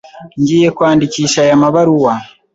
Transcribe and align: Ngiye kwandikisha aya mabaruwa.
Ngiye 0.39 0.69
kwandikisha 0.75 1.39
aya 1.45 1.61
mabaruwa. 1.61 2.13